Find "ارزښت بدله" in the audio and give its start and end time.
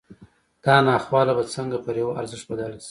2.21-2.69